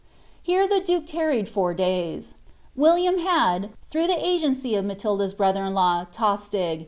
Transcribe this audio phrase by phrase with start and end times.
[0.41, 2.33] Here the duke tarried] I days.
[2.75, 6.79] William had, through the agency of >latilda'» brother I'Totttg.